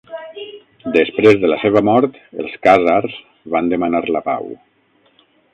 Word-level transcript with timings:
Després 0.95 1.37
de 1.43 1.51
la 1.51 1.59
seva 1.65 1.83
mort, 1.91 2.17
els 2.45 2.57
khàzars 2.65 3.21
van 3.57 3.73
demanar 3.75 4.05
la 4.17 4.27
pau. 4.31 4.53